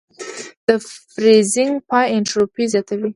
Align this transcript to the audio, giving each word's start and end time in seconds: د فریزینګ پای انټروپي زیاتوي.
د 0.67 0.69
فریزینګ 1.13 1.73
پای 1.89 2.05
انټروپي 2.15 2.63
زیاتوي. 2.73 3.09